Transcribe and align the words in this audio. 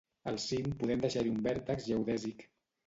"Al 0.29 0.39
cim 0.45 0.71
podem 0.79 1.03
deixar-hi 1.05 1.35
un 1.35 1.39
vèrtex 1.51 1.89
geodèsic." 1.93 2.47